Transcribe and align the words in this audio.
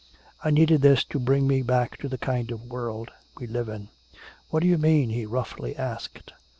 I 0.43 0.49
needed 0.49 0.81
this 0.81 1.03
to 1.03 1.19
bring 1.19 1.45
me 1.47 1.61
back 1.61 1.95
to 1.97 2.09
the 2.09 2.17
kind 2.17 2.49
of 2.49 2.63
world 2.71 3.11
we 3.37 3.45
live 3.45 3.69
in!" 3.69 3.89
"What 4.49 4.61
do 4.63 4.67
you 4.67 4.79
mean?" 4.79 5.11
he 5.11 5.27
roughly 5.27 5.77
asked. 5.77 6.33